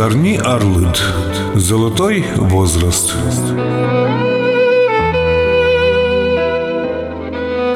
[0.00, 0.98] Зарни Арлыт.
[1.54, 3.12] Золотой возраст.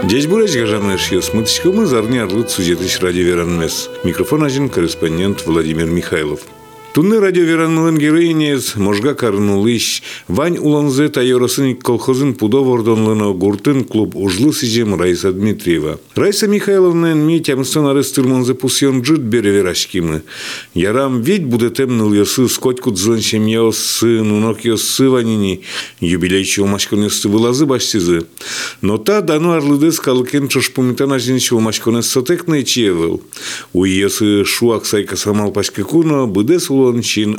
[0.05, 1.35] Здесь бураж гажанный шьес.
[1.35, 1.45] Мы
[1.85, 3.91] зарни Арлыт сюжетыш радио Веранмес.
[4.05, 6.41] Микрофон один корреспондент Владимир Михайлов.
[6.95, 14.95] Тунны радиоверанмылын героинез можга карнулыш, вань уланзе тайоросын колхозын пудов ордонлыно гуртын клуб ужлы сижем
[14.95, 15.99] Раиса Дмитриева.
[16.15, 20.23] Раиса Михайловна ми тямстан арыстырманзы пусьон джит береверашкимы.
[20.75, 25.63] Ярам ведь будетем ныл ясы скотьку дзланчем ясы, нунок ясы ванини,
[25.99, 28.29] юбилейчи умашконесты вылазы баштизы.
[28.83, 33.21] Но та дану арлыдес калыкен чошпумитан ажинчи умашконес сотекны чиевыл.
[33.73, 37.39] Уйесы шуак сайка самал пашкекуно, быдес уло он чин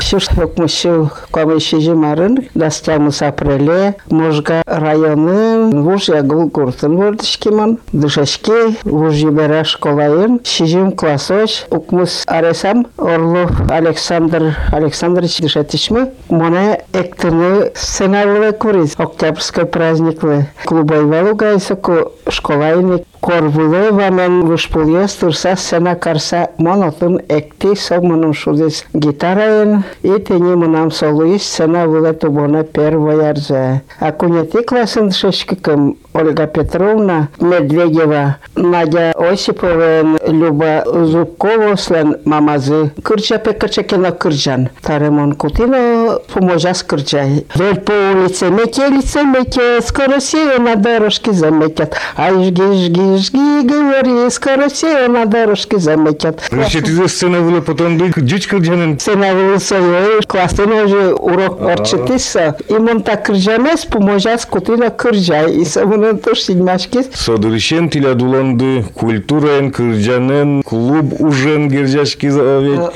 [0.00, 0.50] ажети кошкекать.
[0.56, 10.40] Шушмышу комиссии марын дастамыз апреле можга районы вуж ягыл куртын вордышкиман дышашке вуж ебера школайын
[10.44, 21.04] шижим классоч укмус аресам Орлов Александр Александрович дышатишмы моне эктыны сценарилы куриз октябрьской праздниклы клубой
[21.04, 30.18] валугайса ку школайны Корвулы вамен вышпульес турса сена карса монотын экти сомынын шудес гитараен И
[30.18, 33.82] тени нам солуис, цена была тубона первая рзе.
[33.98, 44.10] А куняти классын шешкікім Ольга Петровна Медведева, Надя Осипова, Люба Зубкова, Слен Мамазы, Кырча Пекачекина
[44.10, 44.70] Кырджан.
[44.82, 47.46] Таремон Кутина поможа с Кырджай.
[47.54, 51.94] Вель по улице метелица метет, скоро все на дорожке заметят.
[52.16, 56.40] Ай, жги, жги, жги, говори, скоро все на дорожке заметят.
[56.50, 58.98] Значит, ты сцена была потом дичь Кырджанин.
[59.06, 62.56] Была своей, классный уже урок орчетиса.
[62.68, 65.54] И мон так Кырджанес поможа с Кутина Кырджай.
[65.54, 67.09] И самон Bunun tuş silmaşkiz.
[67.13, 72.93] Содырышен тиля дуланды культураен кырджанен клуб ужен герджашки завет.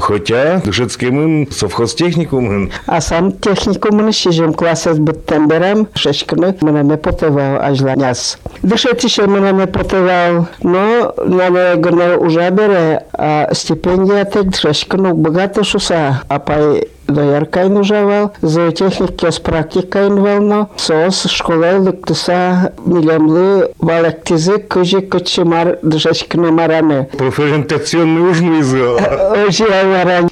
[0.00, 2.70] Хотя дышецкемын совхозтехникумын.
[2.86, 5.86] А сам техникумын шижем классес биттен берем.
[5.94, 8.38] Шешкіні мене потевал ажланяс.
[8.62, 10.46] Дышетише мене потевал.
[10.62, 13.02] Но мене гына уже бере.
[13.12, 16.20] А стипендия тек шешкіні богато шуса.
[16.28, 26.50] Апай дояркайн ужавал, зоотехник кес практикайн вално, соос школа лыктыса милемлы валактизы кыжи кычымар дышашкына
[26.50, 27.08] мараны.
[27.16, 30.28] Профориентационный ужин из Ожи аваран.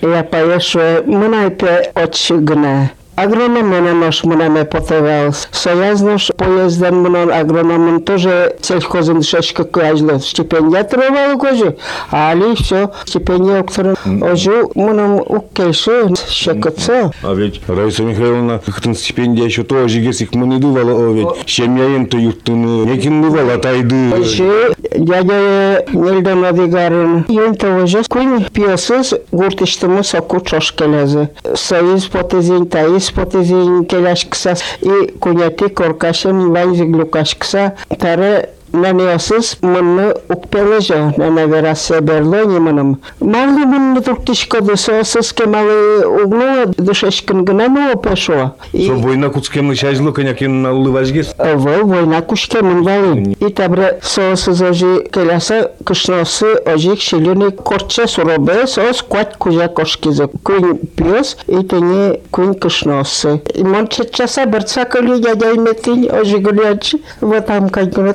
[0.00, 2.70] Я поешу, мынайпе отчыгына.
[2.70, 2.90] Агроном
[3.26, 5.34] менен ош менен потевал.
[5.52, 11.76] Соязнош поезден менен агрономын тоже сельхозын шешка кыажлы стипендия требовал кожи.
[12.10, 17.12] Али все стипендия окторын ожу менен уккейши шекотса.
[17.22, 22.16] А ведь Раиса Михайловна хтын стипендия еще тоже гесик мыны дувала, о ведь шемьяен то
[22.16, 24.14] юттыны, некин дувала тайды.
[24.14, 31.28] Ожи дядя Нельдан Адигарын ента ожу куин пиосыз гуртиштымы соку чошкелезы.
[31.54, 41.46] Союз потезин таис спотезин келашкыса и кунятик оркашын вайзик лукашкыса тары Нанеосыз мынны укпележо нана
[41.46, 43.00] верасе берлони мыным.
[43.18, 48.54] Марлы мынны туктишко дысосыз кемалы углу дышешкин гына ну пешо.
[48.72, 51.34] И Со война куцкемны шажлы конякин на улыважгес.
[51.36, 53.32] Ово война кушке мын валын.
[53.32, 60.28] И табра соосыз ожи келаса кышносы ожи кшилюни корче суробе соос куат кужа кошкизы.
[60.44, 63.42] Куин пиос и тене куин кышносы.
[63.52, 67.02] И мон чечаса берцакали дядя метин ожи гулячи.
[67.20, 68.14] Вот там кайгуна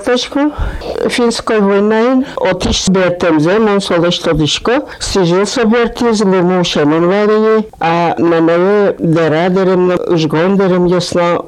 [1.08, 8.14] финској војнајн отиш беатемзе, мон солешто дишко, стижил со бертиз, не муше мон варије, а
[8.18, 11.40] на мене дера дерем, на жгон дерем јасно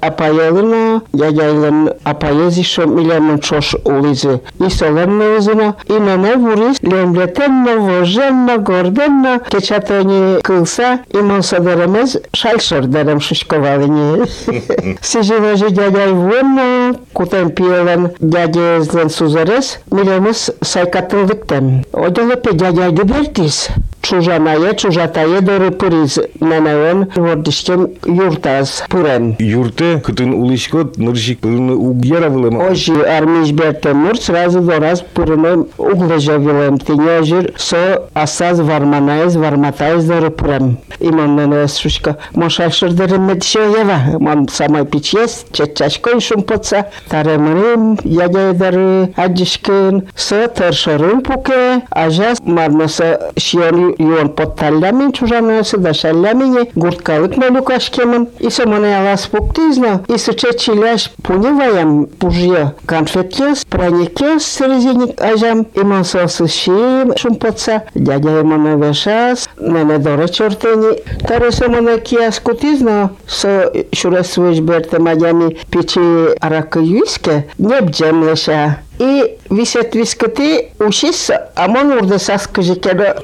[0.00, 4.40] а па јелена, ја јелен, а па језишо милјамон чош улизе.
[4.58, 11.42] И солем на узина, и на не вурис, лемлетемно, вожемно, гордемно, кечатање кълса, и мон
[11.42, 14.26] со деремез, шалшор дерем шишковалиње.
[15.02, 21.85] Сижил ожи ја јај кутен пиелен дядя злен сузерес, милемыз сайкатылдыктен.
[21.93, 23.69] Одолопе дядя гибертис.
[24.06, 29.34] чужаная чужатае дыры пырыз нанавен вордишкем юртаз пырен.
[29.38, 32.60] Юрты кытын улышкот ныршик пырны угьяра вылым.
[32.60, 36.78] Ожи армиш берте мур сразу дораз пырны углыжа вылым.
[36.78, 40.78] Тине жир со асаз варманаез варматаез дыры пырен.
[41.00, 44.18] Именно сушка мошашыр дыры мэдше ева.
[44.20, 46.86] Мам самай пичес, чечашкой шум поца.
[47.08, 55.92] Таремырым, яге дыры, аджишкин, со тыршырын пуке, ажас мармаса шиялы шиоли юон потталлямин чужаносы да
[55.94, 58.28] шаллямине гурткалык молюкашкемын.
[58.38, 60.04] И самоне алас пуктизно.
[60.08, 65.62] И сыче чиляш пуниваям пужье конфеткес, праникес срезиник ажам.
[65.74, 67.82] И мансосы шим шумпотса.
[67.94, 69.48] Дядя имона вешас.
[69.58, 71.02] Мене доре чортени.
[71.26, 73.10] Таре самоне киас кутизно.
[73.26, 77.46] Со шуресвиш берте мадями печи арака юиске.
[77.58, 78.78] Небджем леша.
[78.99, 83.17] И висят вискоты, учиться, а мон урда саскажи кеда.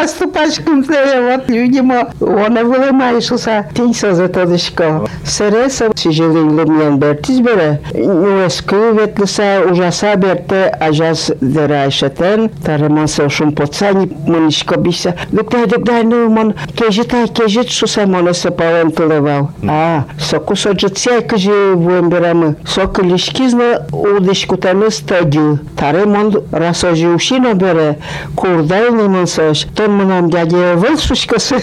[0.00, 3.66] Выступашком я вот видимо, он вылымайшуса.
[3.74, 5.08] Тень соза тодышко.
[5.24, 7.80] Сереса сижелин лымьян бертиз бере.
[7.94, 12.50] Нуэскü ветлиса ужаса берте ажаз дерайшетен.
[12.64, 15.16] Тареман се шум поцани мунишко биса.
[15.32, 19.50] Дукдай, дукдай, ну мон кежитай, кежит шуса моне се павен тулевал.
[19.68, 22.54] А, соку соджицяй кажи вуемберамы.
[22.64, 25.58] Соку лишкизна удишкутаны стадию.
[25.76, 27.98] Таре мон расожи ушино бере.
[28.34, 29.66] Курдай не мансош.
[29.76, 31.56] Тон мунам дядя выл шушкасы.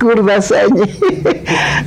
[0.00, 0.84] Курдасани.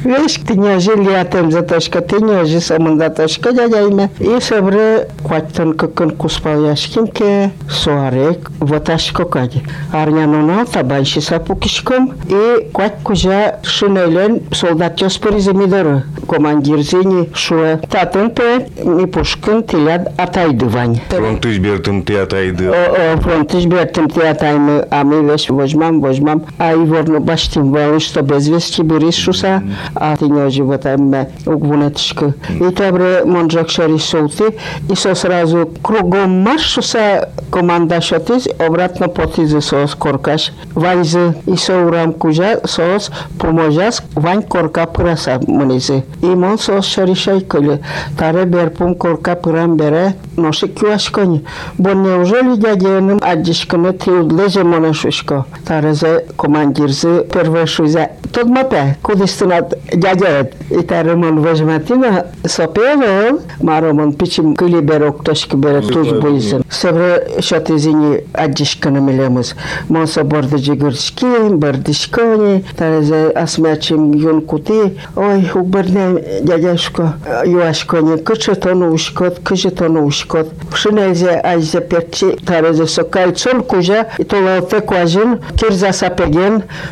[0.04, 4.10] Веш, ты не жили атем затошка, ты не жи самын затошка дядя имя.
[4.20, 9.64] И собре кваттон кыкын куспал яшкинке суарек ваташко кади.
[9.92, 16.04] Арнянона табанши сапукишком и кват кужа шинелен солдат ёспери земидоры.
[16.28, 17.80] Командир зени шуэ.
[17.90, 21.02] Татын пе ми пушкын тиляд атайды вань.
[21.10, 22.70] Фронтыш бертым ты атайды.
[22.70, 28.00] О, фронтыш бертым ти атаймы, а ми веш возьмам, возьмам, а и ворно баштим валы,
[28.00, 29.64] что без вести берис шуса,
[29.96, 31.14] а ты не животам
[31.46, 32.34] угвунетышкы.
[32.50, 34.56] И табре монжак шари солты,
[34.90, 40.52] и со сразу кругом марш шуса команда шотиз, обратно потизе сос коркаш.
[40.74, 46.04] Ваньзы и со урам кужа сос поможас, вань корка пыраса мынизе.
[46.21, 47.79] Ήμουν στο Σερισέικολε.
[48.17, 51.43] Τα ρέμπερ που κορκά ράμπερε, νοσικιού ασκόνι.
[51.77, 55.47] Μπορεί οζόλι για γέννη, αντισκονέ τριού, λέζε μόνο σουσκό.
[55.65, 58.11] Τα ρέζε κομμαντιρζε, περβεσούζε.
[58.31, 60.49] Τότε μα πέ, κουδιστήνα για γέννη.
[60.83, 66.65] Ήταν ρεμόν βεσματίνα, σοπέβε, μαρόμον πίτσι κουλιμπεροκ το σκυμπερε τους μπουίζεν.
[66.69, 69.53] Σεβρε σωτιζίνι αντισκονέ μιλέμους.
[69.87, 77.13] Μόσο μπορδιτζι γκουρσκί, μπορδιτσκόνι, τα ρέζε ασμέτσιμ γιουν κουτί, όχι ουμπερνέ Szedłem dziadziaszko
[77.45, 80.47] Juaśkonie, köcsötonu uskot, köcsötonu uskot.
[80.75, 85.91] Przynezie ajze pierci, tareze sokaj, col kuże, i to lo fekłazin, kirza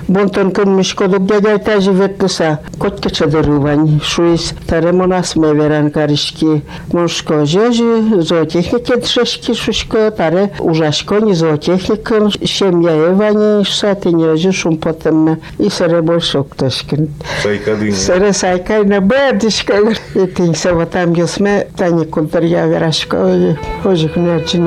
[0.09, 2.57] bonton kyn myszkoduk dziadziajtazi wetlusa.
[2.79, 6.47] Kotke czedorywań, szuis, taremonas meweran kariszki,
[6.93, 7.85] mążko ziezi,
[8.19, 16.57] zootechnikę trzeszki, szuśko, tare użaśko, nie zootechnikę, siemjajewanie, szaty nie rozjuszą potem i sere bolszok
[16.57, 17.07] tośkin.
[17.93, 19.04] Sere sajkaj ктошкин.
[19.04, 19.04] Сайкадыня.
[19.04, 19.74] Саре сайкай на бедишка,
[20.16, 23.18] и тень се ватам гесме, тани култарья верашко,
[23.86, 24.58] ожих нерчи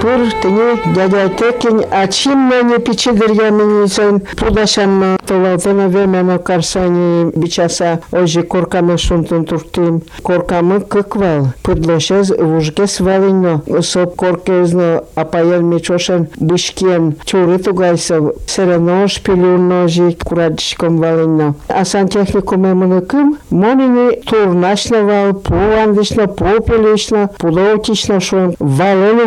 [0.00, 8.42] Пур тени дядя текин, а чем мне печи дырьяминицен, пудашанна, толалтана времена карсани бичаса, ожи
[8.42, 18.34] коркаме шунтун туртим, коркамы кыквал, пыдлошез вужге свалино, соп коркезно, апаял мечошен, бышкен, чуры тугайсов,
[18.46, 21.54] серено шпилюрножи, курадишком валино.
[21.68, 29.26] А сантехникуме мыныкым, монини турнашна вал, пуандишна, пупелишна, пулоутишна шон, валenu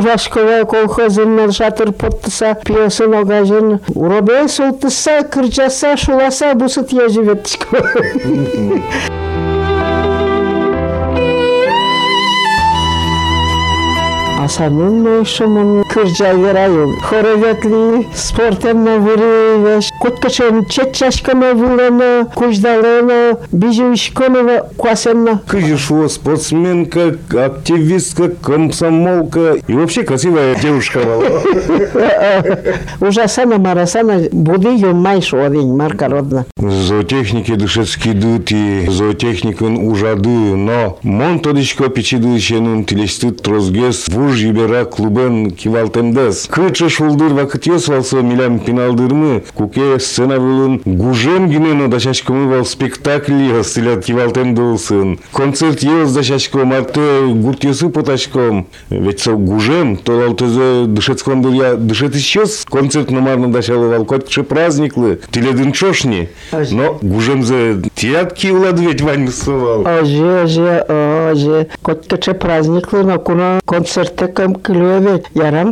[0.61, 7.67] Кырчай колхозунан шатыр поттуса пиосын огажын уробе султуса кырчаса шуласа бусы тие жибеттишко
[14.43, 16.95] асанын ошомун кыржа вераю.
[17.01, 19.89] Хороветли спортем на вырывеш.
[19.99, 25.41] Куткачен четчашкана вулена, куждалена, бижушконова квасенна.
[25.47, 31.25] Кыжишо, спортсменка, активистка, комсомолка и вообще красивая девушка была.
[33.07, 36.45] Ужасана марасана буди юмай шуадень марка родна.
[36.57, 44.85] Зоотехники душецки дут и зоотехникын ужаду, но мон тодичко печиду шенун тилестит трозгес вуж юбера
[44.85, 46.47] клубен кивалтемдес.
[46.49, 54.05] Кычы шулдыр вакыт ёсвалсо милям пиналдырмы, куке сцена вылын гужем гинено дашашкомы вал спектакли стилят
[54.05, 55.19] кивалтемдылсын.
[55.33, 58.67] Концерт ез дашашко марте гурт ёсы поташком.
[58.89, 65.19] Ведь со гужем, то лалтызе дышецком я дышет исчез, концерт номарно дашалы вал котче праздниклы,
[65.31, 66.29] тиледын чошни.
[66.71, 69.81] Но гужемзе тиятки уладветь вань сувал.
[69.81, 70.85] Оже, оже,
[71.31, 71.67] оже.
[71.81, 74.55] Коткаче праздниклы на куна концерте кам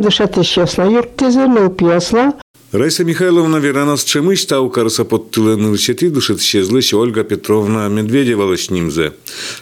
[0.00, 2.34] Ярам дышат исчезна юртизе, ну пьесна.
[2.72, 9.12] Раиса Михайловна Веранос Чемыш тау карса подтылын ылчети душет щезлыш Ольга Петровна Медведева лышнимзе.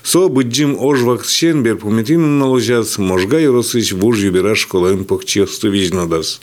[0.03, 6.43] Со быджим ожвак щен бер пуметин наложац можга юросыч буж юбера школын похчесту вижнадас.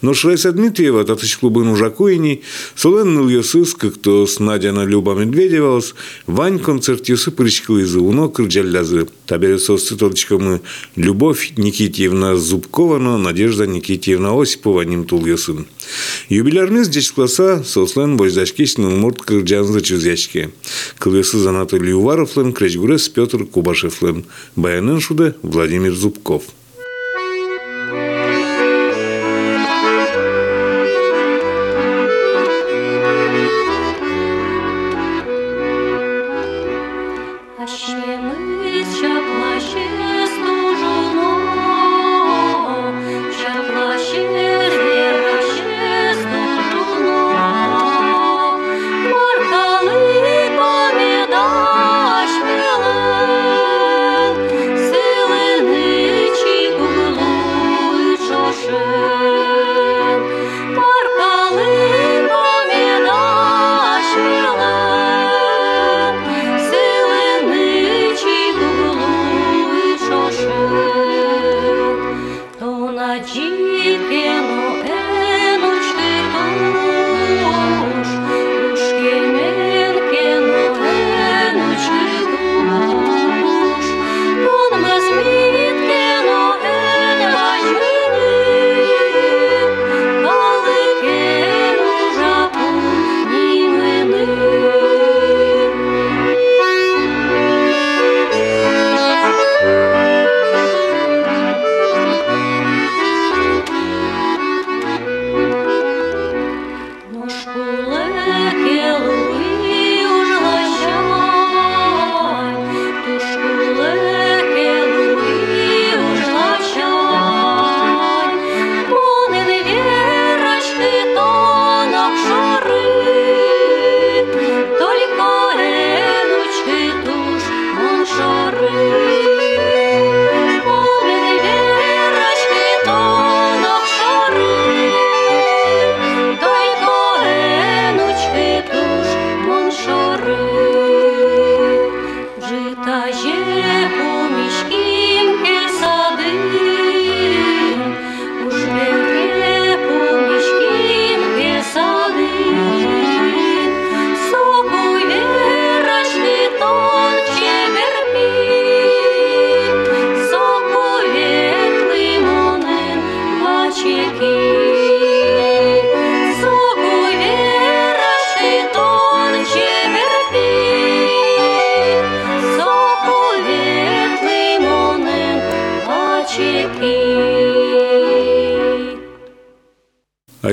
[0.00, 2.42] Но Райса Дмитриева татыч клубын ужакуини,
[2.76, 5.96] солен ныл йосыс, кто с Надяна Люба Медведевалс,
[6.28, 9.08] вань концерт йосы причкылызы, уно кырджаллязы.
[9.26, 10.60] Табере состы толчкамы
[10.94, 15.66] Любовь Никитьевна Зубкова, но Надежда Никитьевна Осипова ним тул йосын.
[16.28, 20.50] Юбилярмыз класса сослен бойзашкешнің мұрт кырджанзы чүзяшке.
[20.98, 24.24] Кылысы Анатолий Уваровлен, Кречгурес Петр Кубашевлен.
[24.56, 26.44] Баянын шуды Владимир Зубков.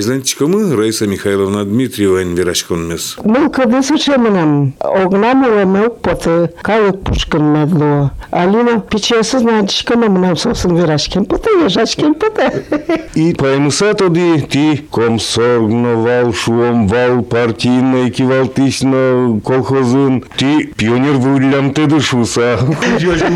[0.04, 3.16] Айзлантичкомы Раиса Михайловна Дмитриева инверашконмес.
[3.24, 8.12] Мы когда сучемнам огнамыла мы поты калык пушкин медло.
[8.30, 12.52] Алина печесы значком нам сосын верашкин поты ежачкин поты.
[13.16, 21.72] И поймуса тоді ти комсоргно вал шуом вал партийно экивал тисно колхозын ти пионер вулям
[21.72, 22.60] теді шуса.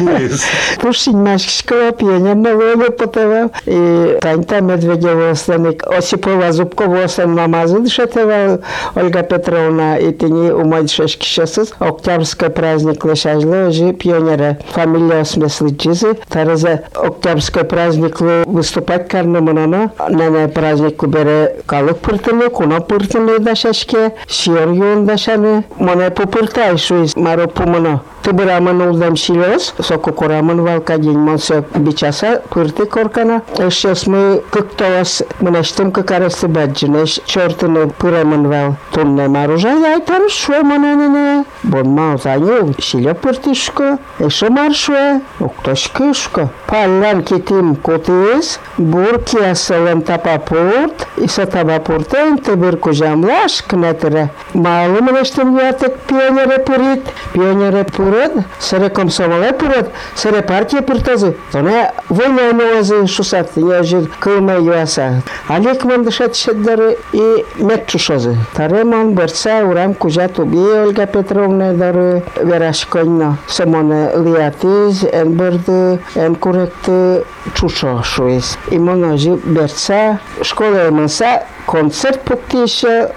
[0.81, 3.51] Пушин машкишкова пионерно воле потева.
[3.65, 8.60] И Таньта Медведева останик Осипова Зубкова остан намазы дышетева
[8.94, 11.72] Ольга Петровна и тени умой шешки шесыз.
[11.78, 14.58] Октябрьский праздник лешажлы же пионера.
[14.72, 16.18] Фамилия смыслы чизы.
[16.28, 24.68] Тараза Октябрьский праздник выступать карнамына Ана нене праздник бере калык пыртыны, куна пыртыны дашашке, шиер
[24.70, 25.64] юн дашаны.
[25.76, 28.02] Моне пупыртай шуиз маро пумыно.
[28.22, 33.42] Тыбырамын улдам шилес, соку корамын валка день монсе бичаса пырты коркана.
[33.56, 36.12] Сейчас мы как товас мынаштым как
[36.46, 38.76] арасты баджинеш чертыны пырамын вал.
[38.92, 41.44] Тунне маружа яйтар шуе моненene.
[41.64, 43.98] Бон мал заню шиле пыртышко.
[44.18, 45.20] Эше маршуе.
[45.40, 46.50] Уктошкышко.
[46.66, 48.60] Паллан китим котиес.
[48.78, 54.30] Буркия Салем Тапапурт, и са Тапапуртен, тебир кожамлаш кнетре.
[54.54, 61.36] Малым рештем ятек пионере пурит, пионере пурет, саре комсомоле пурет, саре партия пуртазы.
[61.52, 65.22] Тоне война новазы шусат, я жир кылма юаса.
[65.48, 66.04] Алик ман
[66.36, 68.36] дышат шеддары и метчушозы.
[68.54, 73.38] Тареман берца урам кужа туби Ольга Петровна дары верашкойно.
[73.48, 78.58] Самоне лиатиз, ен бырды, ен куректы чушо шуис.
[78.70, 83.10] И моножи берца школа маса концерт пукти еще.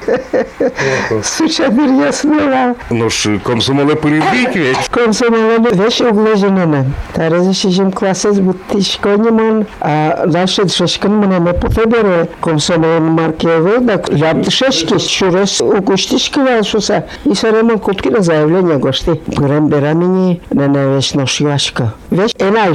[1.24, 2.76] Суча ясного.
[2.90, 4.78] Ну ж комсомоле перебік ведь.
[4.90, 6.86] Комсомолом вещь углеженная.
[7.14, 12.32] Таразы шижим классы будто школьным, а дальше шешкан мне не потребует.
[12.40, 17.06] Комсомолом маркевый, так лябды шешки, шурес угуштишки валшуса.
[17.26, 19.22] И саремон кутки на заявление гошти.
[19.28, 21.94] Грем берамини, на навеш ношивашка.
[22.10, 22.74] Вещь энай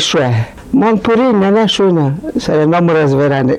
[0.75, 0.75] шуэ.
[0.75, 3.57] Мон пури на нашуна, саре нам разверане.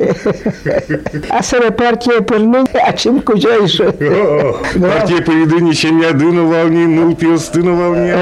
[1.29, 3.83] А саре партия перни, а чим кujayшу.
[3.83, 8.13] Партия поведения ще не один на волні, нул пілсти на волні.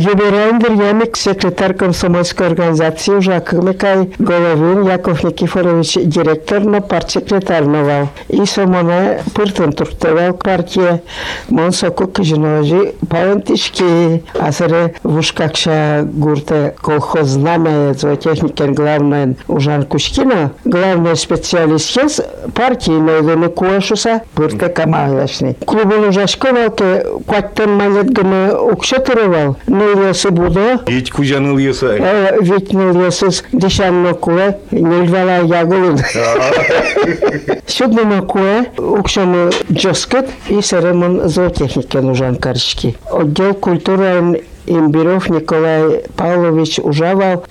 [0.00, 8.08] Юберендер Ямик, секретарь комсомольской организации, уже Микай Головин, Яков Никифорович, директор, но партсекретарь новал.
[8.28, 11.02] И самоне пыртын туртевал партия,
[11.48, 22.21] Монсоку Кижиножи, Павентишки, Асаре Вушкакша Гурте, колхоз знамя, зоотехникен, главное, Ужан Кушкина, главный специалист хез
[22.53, 25.55] партии, но его куашуса, пырте камалашни.
[25.65, 31.99] Клубын ужашковал, ке куаттен малет гына укшатырывал, но ясы буде, Ить кужаныл єсай.
[31.99, 35.97] Э, ведь ну ясыз дешанно куэ, нельвала ягулын.
[37.67, 42.95] Сюдно куэ, укшамы джоскет и саремон зоотехнике нужен каршки.
[43.11, 47.45] Отдел культуры Имбиров Николай Павлович Ужавал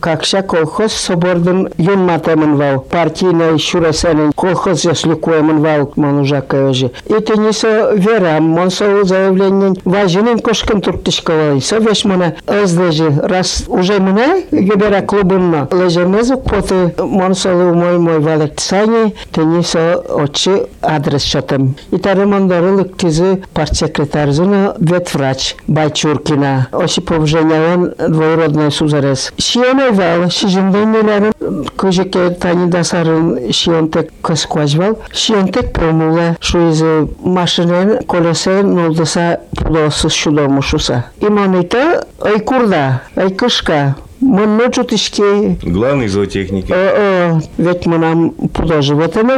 [0.00, 6.90] как какша колхоз собордым юнматемын вал, партийный шурасенен колхоз яслюкуемын вал, манужа кайожи.
[7.08, 13.64] Это не со верам, ман со заявлением, важенен кошкин турктышковал, со веш мана, эздежи, раз
[13.68, 20.66] уже мына гибера клубынна, лежернезу поты, мон солу мой мой валек сани, не со очи
[20.82, 21.76] адрес шотым.
[21.90, 26.66] И тары мандарылык тизы партсекретарзына ветврач, бай Чуркина.
[26.72, 29.30] Още повженяван двојродна сузарес.
[29.38, 31.32] Шијаме вел, шижен ден милярен,
[31.76, 36.82] коже ке тани да сарын шијон тек каскуажвал, шијон тек промуле, шо из
[37.24, 41.04] машинен колесе нолдаса пудосу шудомушуса.
[41.20, 46.72] Иманите, ай курда, ай кышка, Мынно чутышки Главный зоотехники.
[46.72, 48.34] О, ведь мы нам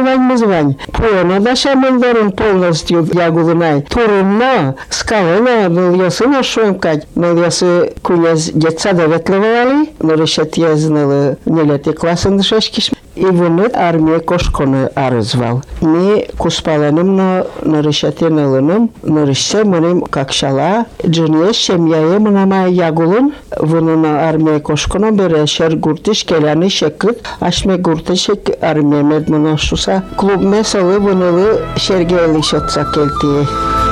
[0.03, 0.75] вань мы звань.
[0.91, 3.81] Пуэна даша мандарин полностью ягулынай.
[3.83, 7.07] Турынна, скалына, был ясы нашуем кать.
[7.15, 12.89] Но ясы кунез детсада ветлевали, но решет езнали нелети класын шешкиш.
[12.89, 15.62] И вони армия кошконы арызвал.
[15.80, 24.60] Ми куспаленым на нарышате налыным, нарышсе мыным какшала, джынье шемьяе мынама ягулын, вуны на армия
[24.60, 30.04] кошконо бере шер гуртиш келяны шекыт, ашме гуртишек армия медмына шуса.
[30.16, 33.91] Клуб месалы вунылы шергели шотса келтие.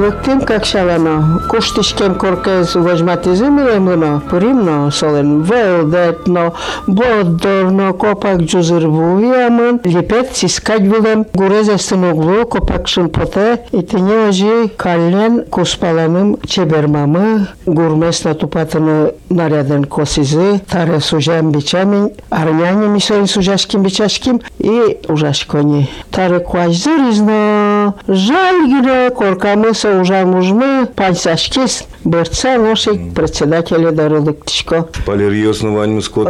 [0.00, 6.54] Лыктым как шалано, куштишкем коркез возьматизм ремно, примно солен велдетно,
[6.88, 15.44] бодорно копак джузырву ямын, липет сискать вилем, гурезестен углу копакшын поте, и тыне ожи каллен
[15.44, 25.88] куспаланым чебермамы, гурмесна тупатыны наряден косизы, таре сужам бичамин, арняне мисоин сужашким бичашким, и ужашкони.
[26.10, 34.87] Таре куажзыризно, жаль гире коркамы са уже мужмы, пальцашкис, борца лошадь председателя Дарылык Тишко.
[34.93, 36.03] Шпалерьёс скот.
[36.03, 36.27] Скотт.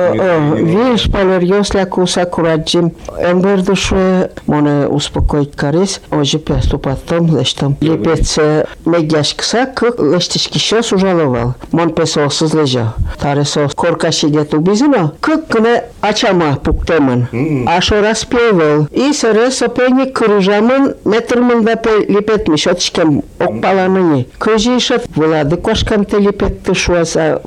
[0.57, 2.91] Вин шпалерьёс лякуса кураджим.
[3.17, 6.01] Эмбер душе моне успокоить карис.
[6.11, 7.77] Ожи пеступатом лештам.
[7.81, 8.37] Лепец
[8.85, 11.55] мегяш кса кык лештишки шос ужаловал.
[11.71, 12.93] Мон песосыз лежа.
[13.19, 15.13] Таресос корка шидет убизино.
[15.19, 17.67] Кык кыне ачама пуктемын.
[17.67, 18.87] Ашо распевал.
[18.91, 21.73] И сыры сопени кырыжамын метрмын да
[22.07, 22.67] лепетмиш.
[22.67, 24.27] Отшкем окпаланыны.
[24.39, 27.39] Көжи шат владык кошкам тели петтешуа за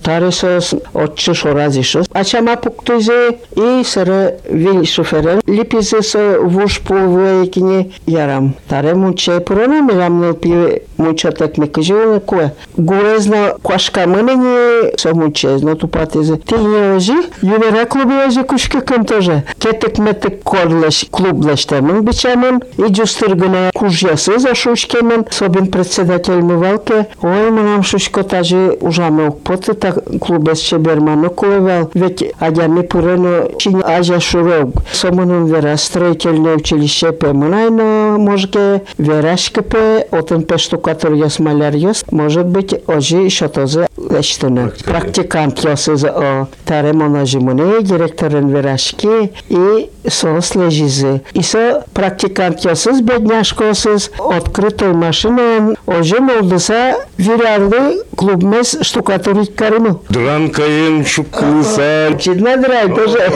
[1.16, 2.02] шо рази шо.
[2.12, 8.52] А чама пуктузе и сара вин шоферен липизе со вуш воекине јарам.
[8.68, 12.52] Таре муче порано мирам на пиве мучатак ме кажи на кое.
[12.76, 16.36] Горезна кошка мнење со муче зното патезе.
[16.36, 19.42] Ти не ожи, јуме рекло би ожи кушка кам тоже.
[19.58, 27.06] Кетек метек корлеш клублеш темен бичамен и джустиргана кужја се за шушкемен собен председател мувалке.
[27.22, 31.91] Ој, нам шуш тажи ужаме окпоты, так клубес чеберману кулевал.
[31.93, 34.83] Ведь адями пурено чинь ажа шурог.
[34.91, 42.05] Сомунун вера строительное училище пе мунайно можге верашке пе отен пешто штукатур ёс, маляр ёс,
[42.11, 44.71] может быть, ожи еще тоже лештуны.
[44.85, 51.21] Практикант ёс из о таре моножимуны, директорын верашки и сос лежизы.
[51.33, 59.99] И со практикант ёс из бедняшкосыз, открытой машиной, ожи молдыса вирарлы клубмес штукатурить карымы.
[60.09, 62.17] Дранкаен шуккылыса.
[62.19, 63.31] Чидна драй тоже.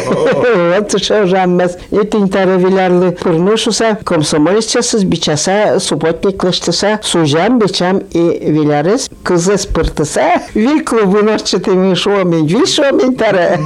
[0.77, 1.77] Вот что жаммас.
[1.91, 10.83] И тинтары виларлы пырнышуса, комсомолистчасыз бичаса, субботник лыштыса, сужам, бичам и вилярыз, кызы спыртыса, вил
[10.83, 13.59] клубы норчатыми шуамен, вил шуамен тары.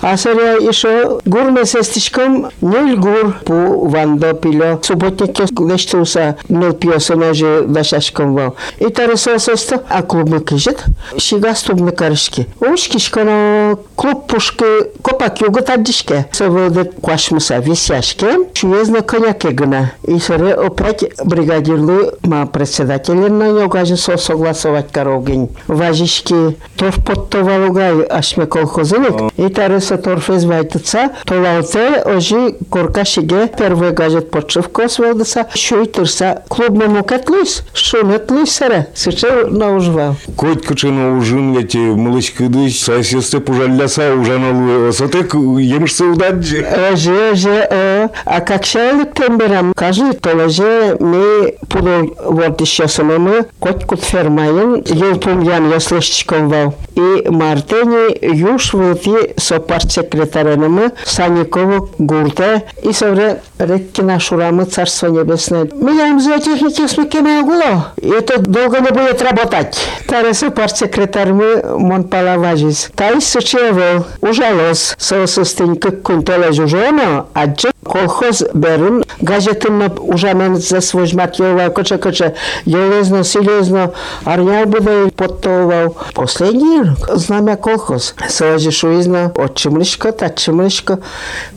[0.00, 7.64] А сыря еще гур месестичком нөл гур пу вандо пило, субботник лыштыса, нөл пьесона же
[7.66, 8.56] дашашком вал.
[8.78, 10.83] И тары сососто, а клубы кижет,
[11.17, 12.47] шига стубны карышки.
[12.59, 14.65] Ушкишкано клуб пушки
[15.01, 16.27] копак югы таддишке.
[16.31, 19.93] Саводы квашмуса висяшке, шуезна коняке гына.
[20.05, 25.49] И сыры опять бригадирлы ма председателен на нёгажы со согласовать коровгин.
[25.67, 29.33] Важишки торф подтовалугай ашме колхозылык.
[29.37, 37.27] И тарыса торфез вайтыца, толалте ожи коркашиге первый газет подшивко свелдыса, шуй тырса клубный мукет
[37.29, 38.61] луис, шунет луис
[39.87, 40.15] наужвал.
[40.35, 44.91] Коть кычыны ужын ведь мылычкыдыш, сосесте пужалляса ужаналу.
[44.91, 46.65] Сотек емышсы удаджи.
[46.91, 51.55] Оже, оже, о, а как шайлык темберам, кажи, толоже ми
[52.23, 56.75] вот еще самому, коть кут фермайын, ел пумьян я слышчиком вал.
[56.95, 65.65] И мартени юж вылти со партсекретаренымы Саникову гурте и совре Реккина Шурамы Царство Небесное.
[65.65, 67.93] Меня зоотехники смекеме огуло.
[67.97, 69.66] И это долго не будет работать.
[70.07, 72.91] Таки, секретар ми мон пала Важис.
[72.97, 80.77] се сочевал, ужалос, со состенька контола жужено, а че колхоз берун, гаджетын на ужамен за
[80.77, 82.33] свој жмат ёва, коча коча,
[82.65, 83.91] ёлезно, серьезно,
[84.25, 88.13] арнял буда и потовал последни знаме колхоз.
[88.29, 90.99] Сажи шуизна, од чимлишко та чимлишко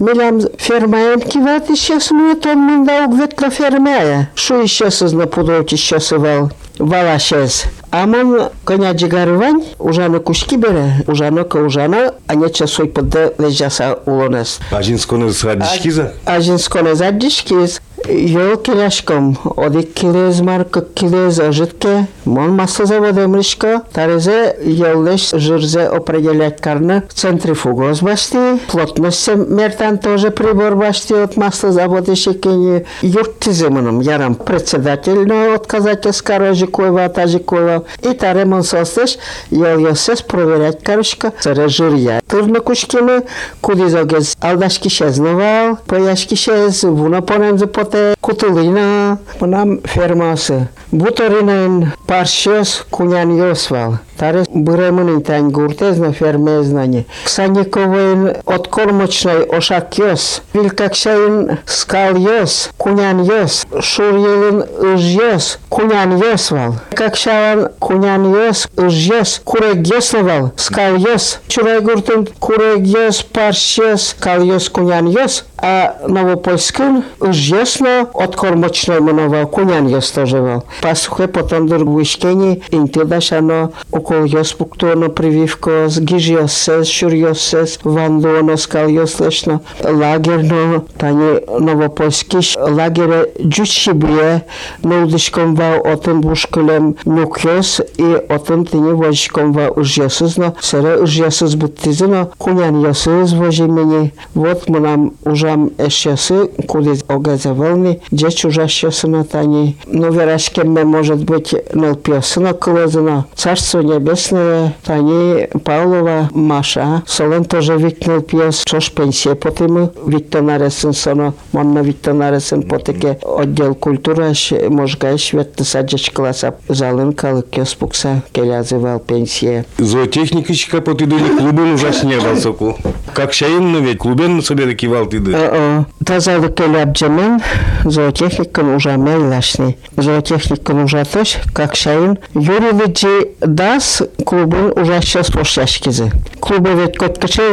[0.00, 4.30] милам ферма ем киват, исчез мне, то мне дал гветла фермея.
[4.36, 6.50] се исчез на пудроти, се вал.
[6.79, 7.65] Вала сейчас.
[7.91, 14.59] Амон коня джигарвань, ужано кушки бере, ужано ка ужано, а не часой подде лежаса улонес.
[14.71, 16.13] Один сконы садишкиза.
[16.25, 24.54] Ажин сконе задишкиз, Yol kileşkom, оди килез, marka килез, житке, мон масса завода Мришка, тарезе
[24.64, 32.84] јелдеш жирзе определјакарна центрифугоз башти, плотност се мертан тоже прибор башти од масса завода шекени
[33.02, 39.18] юртизимуном, јарам скара отказателска та Тажикоева и таре мон состеш
[39.52, 42.20] јел се спроверят карушка царе жирја.
[42.26, 43.22] Тырна кушкиме,
[43.60, 50.67] куди зогез алдашки шезнувал, појашки шез, вуна понем за пот pote kutulina punam fermасы.
[50.91, 53.97] Буторинен паршес кунян йосвал.
[54.17, 57.05] Таре быремын тань гуртезна фермезнани.
[57.25, 60.41] Ксаниковын откормочной ошак йос.
[60.53, 62.69] Вилкакшайын скал йос.
[62.77, 63.65] Кунян йос.
[63.81, 65.59] Шурьелын ыж йос.
[65.69, 66.75] Кунян йосвал.
[66.93, 68.67] Какшаван кунян йос.
[68.77, 69.41] Ыж йос.
[69.43, 70.51] Курек йословал.
[70.55, 71.39] Скал йос.
[71.47, 73.21] Чурай гуртын курек йос.
[73.23, 74.15] Паршес.
[74.17, 75.43] Скал йос кунян йос.
[75.59, 79.47] А новопольскын ыж йосно откормочной мановал.
[79.47, 80.65] Кунян йос тоже вал.
[80.81, 92.55] Пасухе потом дургвишкени интилдашано около јоспуктуно прививко с гижиосес, шурјосес, вандуоно скалјослешно, лагерно, тање новопольскиш
[92.59, 94.43] лагере джучибие,
[94.83, 102.83] ноудишком ва отен бушкулем нукјос и отен тиње вожишком ва ужјосузно, сере ужјосуз буттизино, куњан
[102.85, 110.63] јосуз вожи мени, вот му нам ужам ешјосы, куди огазавални, джеч ужашјосуно тање, но верашке
[110.63, 118.91] ме может быть нелпиосуно кылозуно, царство небесное, тање Павлова Маша, солен тоже викнул пиос, чош
[118.91, 124.33] пенсия потимы, Виктор Наресен соно, монна Виктор Наресен потеке отдел культура,
[124.69, 129.65] можга шветты саджач класса, залын калы кёс пукса, келязывал пенсия.
[129.77, 132.77] Зоотехникичка потидыли клубын ужасне басоку.
[133.13, 135.35] Как шайын ведь клубен собере кивал тиды.
[135.40, 137.40] Э, э, тазалыккел абджаман
[137.84, 139.78] зоотехниккан ужама илашни.
[139.96, 146.12] Зоотехниккан ужатыш, как шайын, Юрьевичи дас клубын ужаща спошляшкизы.
[146.40, 147.52] Клубы ведь коткача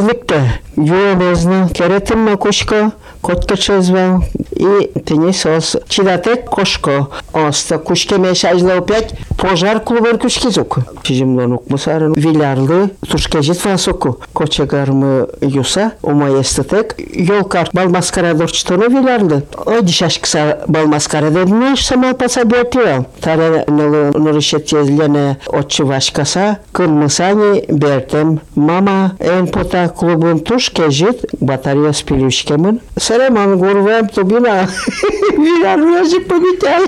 [1.73, 3.82] керетім макушка, коткача
[4.57, 12.90] и тени сос чидатек кошко оста кушкеме шажла опять пожар клубер кушкизук чижимлонук мусарын виларлы
[13.09, 23.64] тушкежит фасоку кочегармы юса умаестетек ёлкар балмаскара дорчтоно виларлы одишашкса балмаскара деднеш самал пасабиотива таре
[23.66, 34.09] нылы нуришетезлене отчывашкаса кынмысани бертем мама эн пота клубун тушкежит батарея спилюшкемын Sereman gurvem
[34.47, 34.67] legal.
[35.38, 36.83] Viraram hoje para Mitel.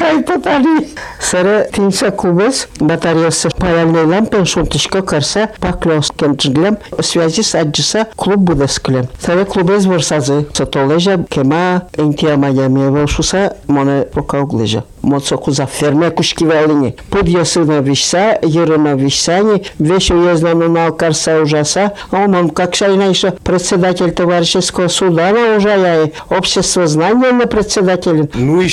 [0.00, 0.94] Ai, patari.
[1.18, 9.08] Sara tinsa kubas, batarijose paraleliam penšontiška karsa, paklios kemtžgliam, svязis adžisa klubu deskliam.
[9.18, 14.84] Sara klubas varsazi, satolėžia, kema, intia majamie valšusa, mane pokaugležia.
[15.06, 16.96] Моцоку за ферме кушкивалини.
[17.10, 23.04] Подъясы на вишса, ера на вишсани, веше уездано на карса ужаса, а он как шайна
[23.04, 28.28] еще председатель товарищеского суда на ужая, общество знания на председателя.
[28.34, 28.68] Ну и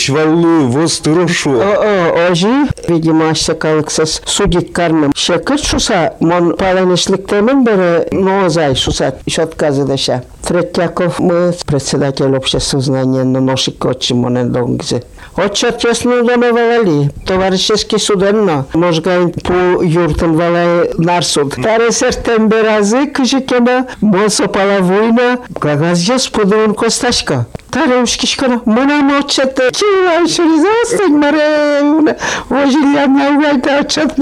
[1.04, 1.52] тырошу.
[1.52, 5.12] О, ожи, видимо, ашсакалыксыз судит кармым.
[5.16, 10.24] Шекыт шуса, мон паленешликтемен бері нозай шуса, шотказыдаша.
[10.48, 15.04] Третьяков мы председатель общества знания на ношик отчим монен донгзе.
[15.36, 19.12] Отчет ясно време валали, може да можга
[19.44, 21.56] по јуртен валај нарсуд.
[21.62, 27.46] Таре сертембер азы кыжыкена, мосо пала война, кога жас подон косташка.
[27.72, 32.18] Таре ушкишкана, мона мочете, чива шури застыг маре,
[32.50, 34.18] вожилям на угайта отчет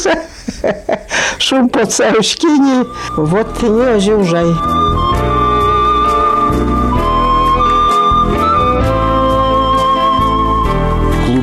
[0.00, 0.22] се.
[1.38, 2.84] Шум по саушкини,
[3.16, 4.46] вот ти не ожи ужай.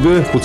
[0.03, 0.43] Скембе, од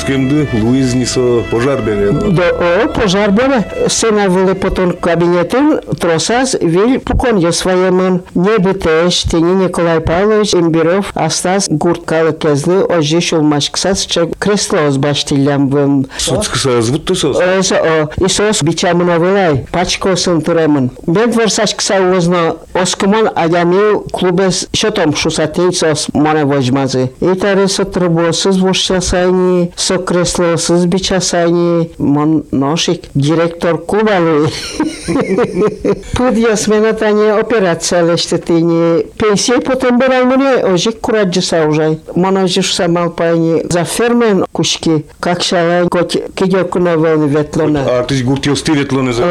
[0.62, 2.12] Луизни со пожарбене.
[2.12, 8.22] Да, о, пожарбене, се на Велепотон кабинетин, тросаз, вил пукон своемын.
[8.34, 16.06] Не битеш, тени Николай Павлович, имбиров, астаз, гурткалы кезлы, ожи шулмашксаз, че кресло озбаштилям вым.
[16.18, 17.36] Суцкса звут сос.
[17.36, 20.90] Оза, о, Исос бичамына вылай, пачко сын туремын.
[21.06, 27.10] Мен версашкса озно, оскумон адямил клубес шотом шусатин сос моне вожмазы.
[27.20, 34.50] И таре сотрубосыз вошчасайни, со креслосыз бичасайни, мон ношик, директор клубалы.
[36.15, 39.03] Пудья сменатани операция лештетини.
[39.17, 41.97] Пенсия потом берай мне, ожик кураджиса уже.
[42.15, 47.99] Моножи шусамал пайни за фермен кушки, как шалай, коть кидёкуна вел ветлона.
[47.99, 49.23] Артиш гурти остиветлоне за.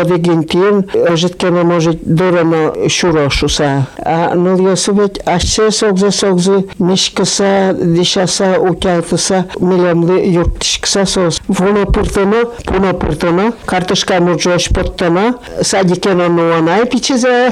[0.00, 3.86] Одегентин, ожиткено може дорано шурошуса.
[3.98, 11.40] А ну йосовет, а ще согзе согзе, мишкаса, дишаса, утялтаса, милемли юртишкса сос.
[11.48, 14.68] Вуно пуртано, пуно пуртано, картошка мурджош
[15.00, 17.50] поттано, садикено нуанай пичезе.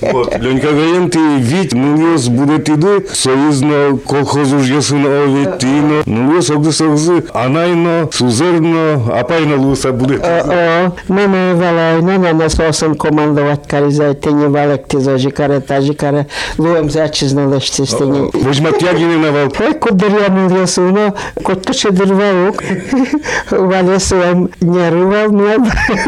[0.00, 6.50] Вот, Ленька Гаен, ты ведь, ну ёс будет иды, союзно колхозу жесын оветино, ну ёс
[6.50, 10.22] огды согзы, анайно, сузерно, апайно луса будет.
[10.22, 15.58] О, мене валай, не на нас осен командовать каризай, ты не валек, ты за жикаре,
[15.60, 18.30] та жикаре, луем зачизно лешти стени.
[18.44, 19.52] Возьмат ягины на вал.
[19.58, 22.62] Ой, кудыря милесуно, котка шедырваук,
[23.50, 25.32] валесуем не рывал,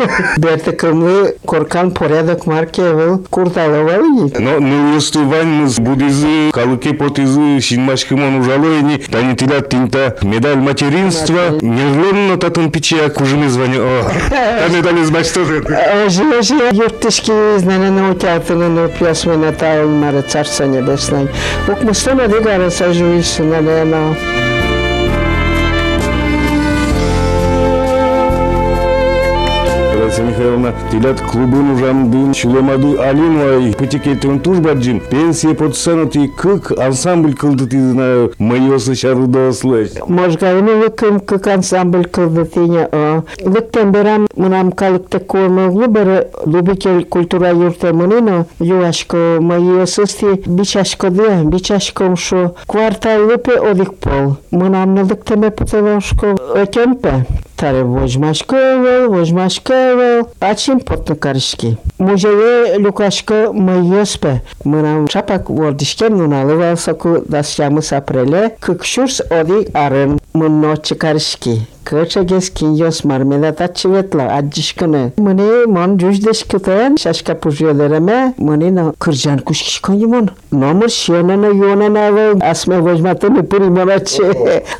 [0.06, 0.38] нет.
[0.38, 8.39] Бертекымлы коркан порядок маркевыл, курталовал и Но ну ёс ты вань будизы, калыке потизы, шинмашкымон
[8.39, 13.82] ужалоени, тани тилят тинта медаль материнства, нерлонно татын пичия кужими звоню.
[13.84, 15.63] О, та медаль из бачтозы.
[16.06, 17.32] Ожи, ожи, юртышки
[17.65, 21.28] наутятыны на пьесмена таун маре царство небесное.
[21.68, 24.15] Ук мустона дигара сажуис на лена.
[30.15, 38.30] Лариса Михайловна, тилят клубын ужамдын чулемады алинвай пытикетин тужбаджин, пенсия подсанати кык ансамбль кылды тидина
[38.39, 39.91] майосы шаруда ослэч.
[40.08, 43.23] Можгайны лыкым кык ансамбль кылды тине о.
[43.41, 51.41] Лыктен берам мынам калыкты кормоглы бері любитель культура юрта мыныно юашко мои сысти бичашко де,
[51.43, 54.38] бичашком шо квартал лыпе одик пол.
[54.51, 55.04] Мынам на
[57.56, 61.74] Tare vojmașcăvă, vojmașcăvă, acim pot năcarșchi.
[61.98, 69.20] Muzeje lukașcă mă iospe, mânam șapac vordișchem nunalăvă, săcu da seamă să prele, câc șurs
[69.39, 71.60] odi arân, mânnoce carșchi.
[71.86, 75.12] Köçeges kinyos marmelata çivetla acışkını.
[75.17, 80.30] Mune mon cüjdeşkiten şaşka pujuyodereme mune na kırjan kuşkiş konyumon.
[80.52, 84.24] Nomur şiyonana yonana ve asma vojmata mı primona çe.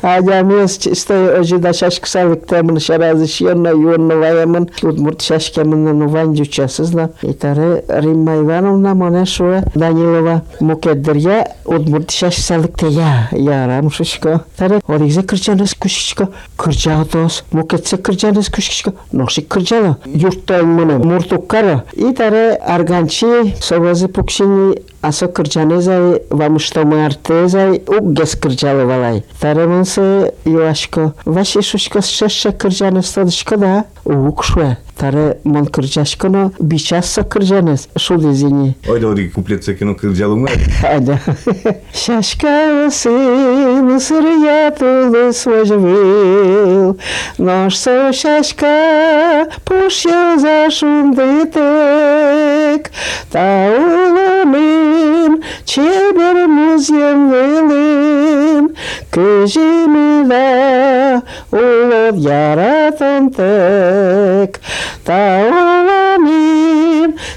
[0.02, 4.68] Ayamiyos işte öjüda şaşkısalıkta mın şarazı şiyonana yonana vayamın.
[4.82, 7.10] Udmurt şaşkamın nuvan cüçasızla.
[7.22, 13.28] İtare Rimma Ivanovna mone şuya Danilova mukeddirya udmurt şaşkısalıkta ya.
[13.32, 14.40] Ya ramusuşko.
[14.56, 16.24] Tare odigze kırjanız kuşkiş ko.
[16.58, 18.93] Kırjan Кыржаотос мукетсе кыржаныс кушкишко.
[19.11, 19.97] Ноши кыржала.
[20.05, 21.83] Юртта мына муртуккара.
[21.93, 29.25] Итары арганчи совазы пукшини асо кыржанезай вамуштомы артезай уггес кыржалы валай.
[29.41, 31.13] Таремынсы юашко.
[31.25, 33.85] Ваши шушко шеша кыржаныс тодышко да.
[34.05, 34.77] Укшуе.
[34.97, 37.89] Таре мон кыржашконо бичасса кыржанес.
[37.97, 38.75] Шул дезини.
[38.87, 40.49] Ойда оди куплет секено кырджалыңа.
[40.81, 41.19] Hadi.
[41.93, 43.09] Шашкасы
[43.99, 46.97] сырья тулы свожевил,
[47.37, 51.61] Нож со шашка пушя за шундитек,
[53.31, 58.75] Та уламин чебер музем вилин,
[59.09, 61.21] Кыжими да
[61.51, 64.59] улов яратан тек,
[65.06, 66.26] Tavamim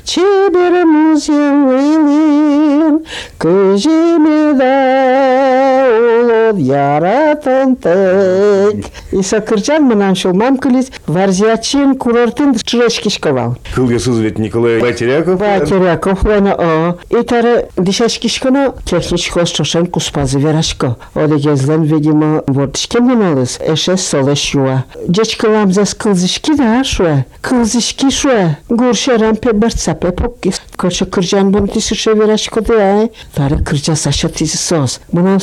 [0.06, 3.04] çiğdirimiz yemliyim
[3.40, 8.87] Kıcımı da Кыжими да улов яратан тек.
[9.13, 13.57] Иса кыржан мынан шул мамкалис варзиачин курортын чурашкишковал.
[13.75, 15.39] Кылгасыз ведь Николай Батеряков.
[15.39, 16.99] Батеряков лана о.
[17.11, 20.97] Итара дишашкишконо техничко шошен куспазы верашко.
[21.15, 23.59] Оде гезлен, видимо, вортишке мыналыс.
[23.61, 24.85] Эше солеш юа.
[25.09, 27.25] Дечкалам за скылзышки да шуэ.
[27.41, 28.57] Кылзышки шуэ.
[28.69, 30.61] Гурше рампе берцапе поккис.
[30.77, 33.13] Коча кыржан бун тисыше верашко да ай.
[33.35, 35.01] Тара кыржа саша тизи сос.
[35.13, 35.41] Мынан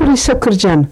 [0.00, 0.86] Nurgül Sakırcan.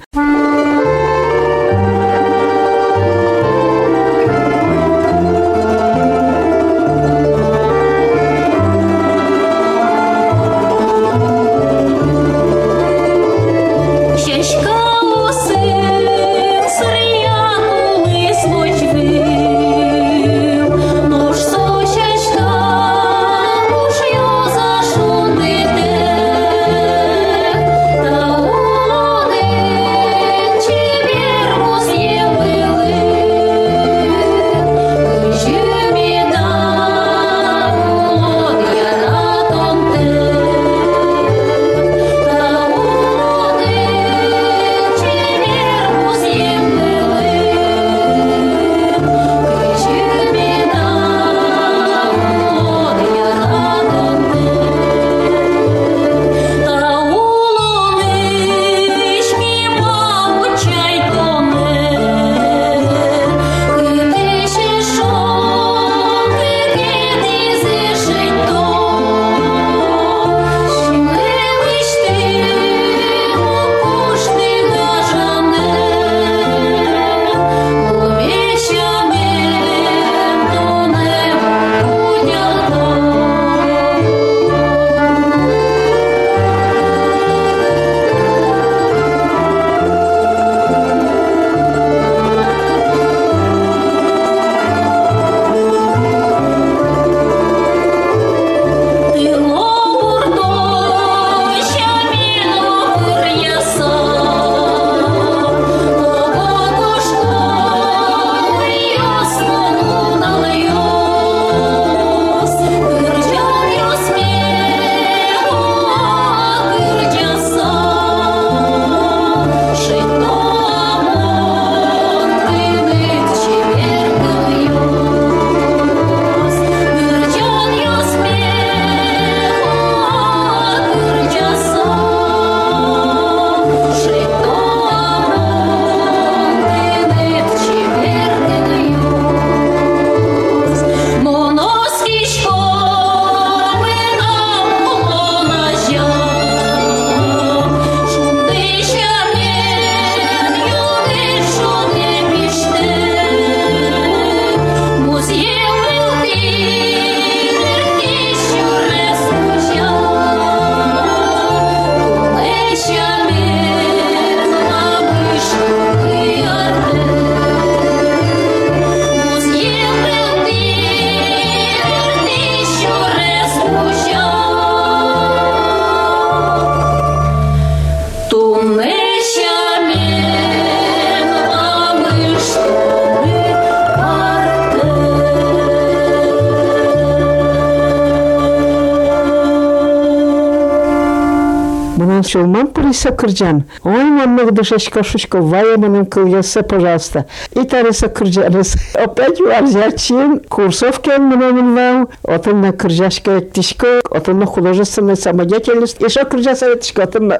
[192.24, 193.64] мусульман пуриса кырджан.
[193.82, 197.26] Ой, мамног душечка шушка, вая манам кылгасы, пожалуйста.
[197.52, 198.76] И тариса кырджарыс.
[198.94, 206.24] Опять варзячин, курсов кен мнемин вау, отын на кырджашка тишко, отын на художественная и еще
[206.24, 207.38] кырджа советишка, отын на...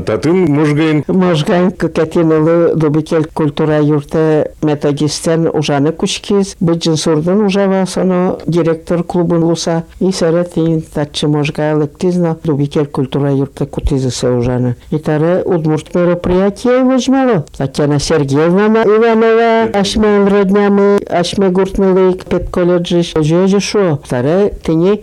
[0.00, 1.04] Татын мужгайн?
[1.06, 9.44] Мужгайн, кокетин улы, добитель культура юрты, методистен ужаны кучкиз, быджин сурдын ужава соно директор клубын
[9.44, 9.84] луса.
[10.00, 14.76] И сарат ин татчы можгайлык тизно любитель культура юрта кутизыса ужаны.
[14.90, 17.44] И тары удмурт мероприятие возьмало.
[17.56, 24.00] Татьяна Сергеевна Иванова, ашмен роднямы, ашме гуртнылык, пет колледжи, жежи шо.
[24.08, 24.52] Тары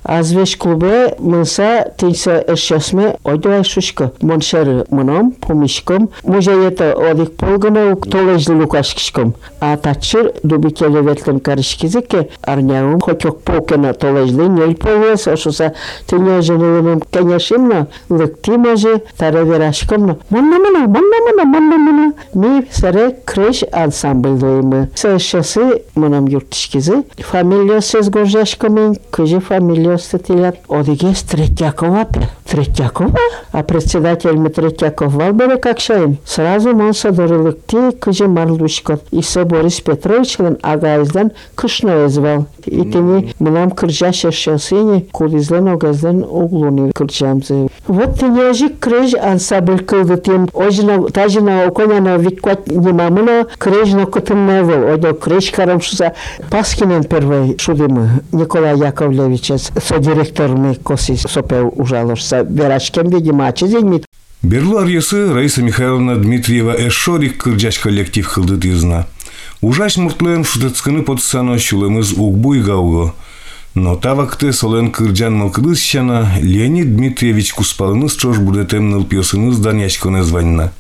[0.03, 4.11] азвеш клубе мынса тинса эшясме ойдуай шушка.
[4.21, 9.35] Моншер мыном, помишком, музеета одик полгана толежли лукашкишком.
[9.62, 15.74] А татчыр дубикеле ветлен карышкизике арняум хотёк полкена толежли нель повес, ошуса
[16.06, 20.18] тыня женылыным кенешимна, лыкти може, таре верашкомна.
[20.30, 22.12] Манна мана, манна мана, манна мана.
[22.34, 24.88] Ми саре креш ансамбль доимы.
[24.94, 27.04] Сэшесы мынам юртишкизи.
[27.18, 30.56] Фамилия сөз горжашкомин, кыжи фамилия статилят.
[30.68, 32.28] Одигес Третьякова пе.
[32.48, 33.14] Третьякова?
[33.52, 36.18] А председатель мы Третьяков Валбере как шаин.
[36.24, 39.02] Сразу мон садорылыкти кыжи марлушкот.
[39.10, 42.47] Иса Борис Петровичлан агайыздан кышны ызвал.
[42.65, 47.67] Итене мылам кыржа шершасыне куризлан агайыздан углуны кыржамзы.
[47.87, 54.93] Вот тенежик крыж ансабль кылды тем ожина тажина оконана викват немамына крыжно кытынна вол.
[54.93, 56.13] Одо крыж карамшыса
[56.49, 62.41] Паскинен первый шудымы Николай Яковлевича содиректорны косы сопе ужалышса.
[62.41, 64.01] Верачкем, видимо, ачызен
[64.43, 69.07] Берлу арьесы Раиса Михайловна Дмитриева эшорик кырджач коллектив хылдыт язна.
[69.63, 73.15] Ужаш муртлен шутыцкыны подсано шулемыз угбуй гауго.
[73.75, 80.23] Но та вакты солен кырджан мылкыдыз щана Леонид Дмитриевич Куспалыныз чош будетем ныл пьесыныз даняшконе
[80.23, 80.73] званьна.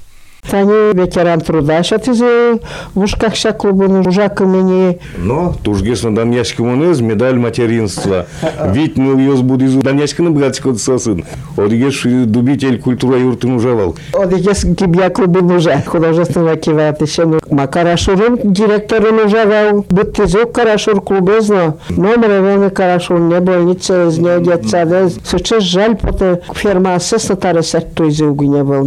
[0.49, 2.59] Тани ветеран труда шатизы
[2.93, 8.25] в ушках клубын ужакы мені Но тужгесно даняшкымонез медаль материнства.
[8.73, 11.25] Вить ну ёз будизу даняшкыны братскот сосын.
[11.57, 13.95] Одигеш дубитель культура юртын ужавал.
[14.13, 22.69] Одигес гибя клубын уже художественного кивает еще Макарашурын директорын ужавал Буттизу Карашур клубезно Номер вены
[22.69, 28.63] Карашур не больница из не детца Сейчас жаль поте ферма сесна тарасат той заугу не
[28.63, 28.83] был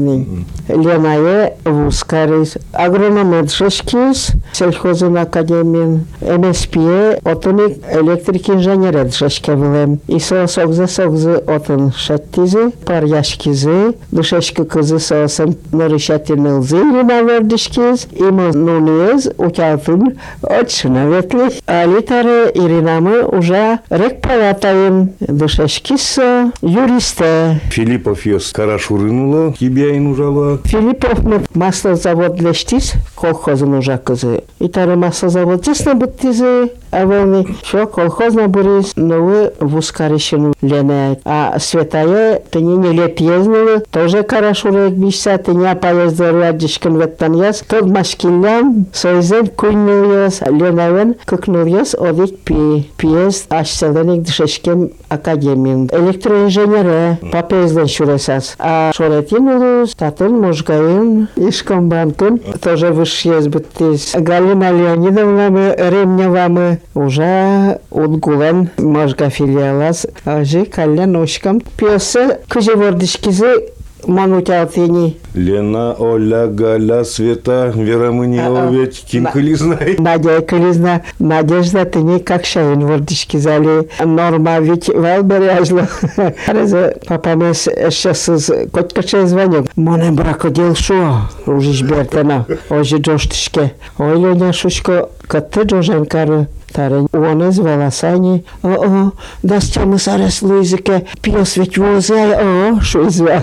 [0.69, 10.00] Ленае Вускарис агрономет шешкис сельхозын академиен МСПе отыны электрик инженерет шешкевлем.
[10.08, 18.08] И со согзы согзы отын шаттизы пар яшкизы дышешки кызы сосын нарышатын ылзы ирина вердишкиз
[18.16, 21.52] има нуниез учалтын отшына ветли.
[21.66, 26.20] Алитары Иринамы уже рек палатайын дышешкис
[26.62, 27.60] юристе.
[27.70, 30.60] Филиппов ёс карашурынула, кибяйын ужала.
[30.66, 34.45] Филиппов мы тара масло завод лештис, колхоз мужа козе.
[34.59, 40.55] И тара масло завод десна бутизе, а волны, что колхозна бурис, но вы в ускарищину
[40.61, 41.19] лене.
[41.25, 47.35] А светая, ты не не лет ездила, тоже карашурек бишса, ты не поездил рядишком веттан
[47.35, 54.91] яс, тот машкилям, соизен куйнул яс, ленавен, кыкнул яс, одик пи, пиес, аж селеник дышешкем
[55.09, 55.89] академиен.
[55.93, 58.57] Электроинженере, папезлен шуресас.
[58.59, 64.15] А шоретин статын можгаин, ишкомбанкын, тоже высший быттис.
[64.15, 71.61] Галина Леонидовна мы, Ремнева мы, уже утгулен можга филиалас, ажи кален ошкам.
[71.77, 73.73] Пьеса кыжы вордишкизы
[74.07, 75.17] манутялтыни.
[75.35, 79.97] Лена, Оля, Галя, Света, Вера Мынева, ведь Ким знай.
[79.99, 83.89] Надя Кализна, Надежда, ты не как шаин вордишки зали.
[84.03, 85.89] Норма ведь валбери ажла.
[86.47, 89.69] Реза папамес сейчас котка звонил.
[89.77, 92.47] Моне бракодел шо, ужиш бертена.
[92.71, 93.75] Ожи джоштишке.
[93.99, 96.47] Ой, Леня Шушко, катты джожанкары.
[96.76, 98.46] Таре уоне звала Сани.
[98.64, 99.12] О, о,
[99.44, 103.42] да с тем сарес Луизике пьес ведь возай, о, шо звал.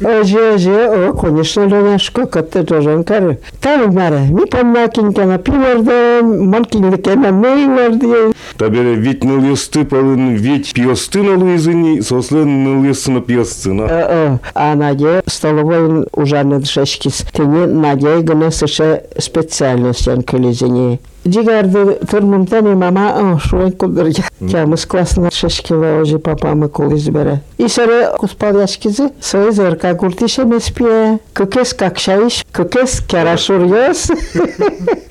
[0.00, 3.40] Оже, оже, о, конечно, Леняшко, катты джожанкары.
[3.60, 8.34] Там маре, ми помнакинка на пиварда, манкинлике на мейларди.
[8.56, 13.84] Табере ведь ныл ёсты палын, ведь пьёстына луизыни, сослен ныл ёстына пьёстына.
[13.84, 17.24] О, а Надя столовой ужаны дшешкис.
[17.32, 21.00] Ты не Надя гына сыше специальность анкализини.
[21.24, 24.24] Дигарды тырмымтан и мама шуен кудырja.
[24.40, 27.40] Кямыз классно шешкева ожи папамы кол избере.
[27.56, 31.20] И саре куспал яшкизи, свои зерка гуртише меспие.
[31.32, 34.10] Кыкес какшаиш, кыкес керашурьос.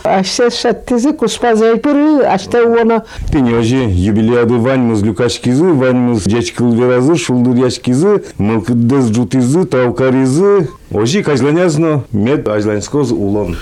[0.04, 7.56] Аште шаттизи куспал зайпыры, аште уона Тени ожи юбилеяды ваньмыз люкашкизы, ваньмыз дячкыл веразы, шулдыр
[7.56, 10.70] яшкизы, мылкыддыз жутизы, таукаризы.
[10.92, 13.58] Ожи кажланязно мед ажланскоз улон.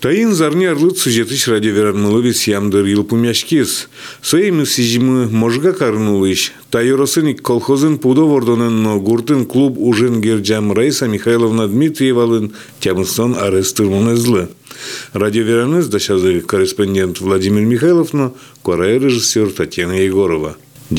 [0.00, 3.88] Таин зарни арлыт сюжетыш радиоверанмыловец ямдыр йылпумяшкес.
[4.22, 6.52] Своими сижимы можга карнулыш.
[6.70, 14.48] Тайоросыник колхозын пудовордонын но гуртын клуб ужен герджам Раиса Михайловна Дмитриевалын тямысон арестырмонезлы.
[15.12, 20.56] Радиоверанез дашазы корреспондент Владимир Михайлов, но кора режиссер Татьяна Егорова.